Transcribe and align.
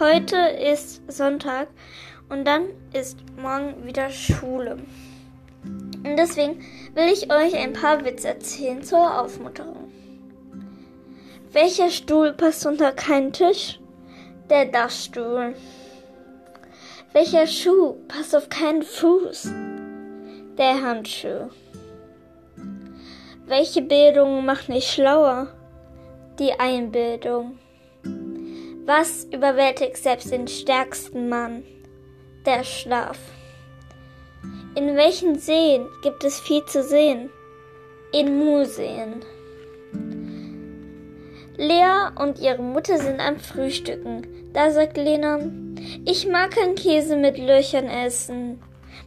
Heute 0.00 0.36
ist 0.36 1.02
Sonntag 1.12 1.68
und 2.30 2.46
dann 2.46 2.68
ist 2.94 3.18
morgen 3.36 3.84
wieder 3.84 4.08
Schule. 4.08 4.78
Und 5.62 6.16
deswegen 6.16 6.62
will 6.94 7.12
ich 7.12 7.30
euch 7.30 7.54
ein 7.54 7.74
paar 7.74 8.02
Witze 8.02 8.28
erzählen 8.28 8.82
zur 8.82 9.20
Aufmunterung. 9.20 9.92
Welcher 11.52 11.90
Stuhl 11.90 12.32
passt 12.32 12.64
unter 12.64 12.92
keinen 12.92 13.34
Tisch? 13.34 13.78
Der 14.48 14.64
Dachstuhl. 14.64 15.54
Welcher 17.12 17.46
Schuh 17.46 17.96
passt 18.08 18.34
auf 18.34 18.48
keinen 18.48 18.82
Fuß? 18.82 19.52
Der 20.56 20.80
Handschuh. 20.80 21.50
Welche 23.44 23.82
Bildung 23.82 24.46
macht 24.46 24.70
nicht 24.70 24.90
schlauer? 24.90 25.48
Die 26.38 26.58
Einbildung. 26.58 27.58
Was 28.92 29.28
überwältigt 29.32 29.98
selbst 29.98 30.32
den 30.32 30.48
stärksten 30.48 31.28
Mann? 31.28 31.62
Der 32.44 32.64
Schlaf. 32.64 33.18
In 34.74 34.96
welchen 34.96 35.38
Seen 35.38 35.86
gibt 36.02 36.24
es 36.24 36.40
viel 36.40 36.64
zu 36.64 36.82
sehen? 36.82 37.30
In 38.12 38.36
Museen. 38.36 39.24
Lea 41.56 42.10
und 42.18 42.40
ihre 42.40 42.60
Mutter 42.60 42.98
sind 42.98 43.20
am 43.20 43.38
Frühstücken. 43.38 44.26
Da 44.52 44.72
sagt 44.72 44.96
Lena, 44.96 45.38
ich 46.04 46.26
mag 46.26 46.50
keinen 46.50 46.74
Käse 46.74 47.14
mit 47.14 47.38
Löchern 47.38 47.86
essen. 47.86 48.60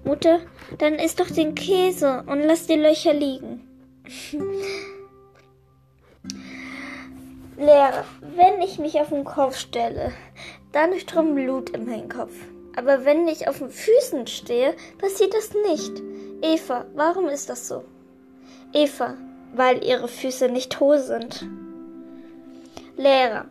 Mutter, 0.05 0.39
dann 0.77 0.93
isst 0.93 1.19
doch 1.19 1.29
den 1.29 1.55
Käse 1.55 2.23
und 2.27 2.41
lass 2.43 2.67
die 2.67 2.77
Löcher 2.77 3.13
liegen. 3.13 3.67
Lehrer, 7.57 8.03
wenn 8.35 8.61
ich 8.61 8.79
mich 8.79 8.99
auf 8.99 9.09
den 9.09 9.23
Kopf 9.23 9.57
stelle, 9.57 10.11
dann 10.71 10.97
strömt 10.99 11.35
Blut 11.35 11.69
in 11.69 11.85
meinen 11.85 12.09
Kopf. 12.09 12.33
Aber 12.75 13.05
wenn 13.05 13.27
ich 13.27 13.47
auf 13.47 13.59
den 13.59 13.69
Füßen 13.69 14.25
stehe, 14.25 14.75
passiert 14.97 15.35
das 15.35 15.51
nicht. 15.69 16.01
Eva, 16.41 16.85
warum 16.95 17.27
ist 17.27 17.49
das 17.49 17.67
so? 17.67 17.83
Eva, 18.73 19.15
weil 19.53 19.83
ihre 19.85 20.07
Füße 20.07 20.49
nicht 20.49 20.79
hohl 20.79 20.97
sind. 20.97 21.47
Lehrer, 22.97 23.45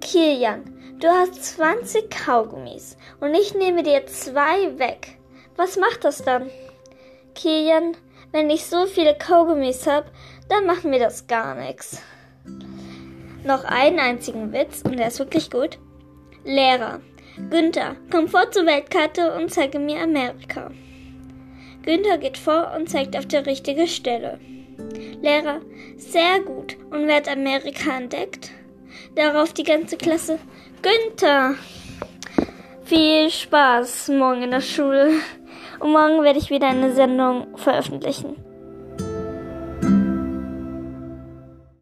Kilian, 0.00 0.62
du 1.00 1.08
hast 1.08 1.42
20 1.44 2.10
Kaugummis 2.10 2.96
und 3.20 3.34
ich 3.34 3.54
nehme 3.54 3.82
dir 3.82 4.06
zwei 4.06 4.78
weg. 4.78 5.18
Was 5.56 5.76
macht 5.76 6.04
das 6.04 6.22
dann? 6.22 6.48
Kilian, 7.34 7.96
wenn 8.30 8.50
ich 8.50 8.66
so 8.66 8.86
viele 8.86 9.16
Kaugummis 9.18 9.86
habe, 9.88 10.06
dann 10.48 10.64
macht 10.64 10.84
mir 10.84 11.00
das 11.00 11.26
gar 11.26 11.56
nichts. 11.56 12.00
Noch 13.44 13.64
einen 13.64 13.98
einzigen 13.98 14.52
Witz 14.52 14.82
und 14.82 14.98
der 14.98 15.08
ist 15.08 15.18
wirklich 15.18 15.50
gut. 15.50 15.78
Lehrer, 16.44 17.00
Günther, 17.50 17.96
komm 18.10 18.28
vor 18.28 18.50
zur 18.50 18.66
Weltkarte 18.66 19.34
und 19.34 19.52
zeige 19.52 19.78
mir 19.78 20.00
Amerika. 20.02 20.70
Günther 21.82 22.18
geht 22.18 22.38
vor 22.38 22.72
und 22.76 22.88
zeigt 22.88 23.16
auf 23.16 23.26
die 23.26 23.36
richtige 23.36 23.88
Stelle. 23.88 24.38
Lehrer, 25.20 25.60
sehr 25.96 26.40
gut. 26.40 26.76
Und 26.90 27.06
wer 27.06 27.16
hat 27.16 27.28
Amerika 27.28 27.96
entdeckt? 27.96 28.50
Darauf 29.16 29.52
die 29.52 29.64
ganze 29.64 29.96
Klasse. 29.96 30.38
Günther! 30.82 31.54
Viel 32.84 33.30
Spaß 33.30 34.08
morgen 34.08 34.42
in 34.42 34.50
der 34.50 34.60
Schule. 34.60 35.10
Und 35.80 35.92
morgen 35.92 36.22
werde 36.22 36.38
ich 36.38 36.50
wieder 36.50 36.68
eine 36.68 36.92
Sendung 36.92 37.56
veröffentlichen. 37.56 38.36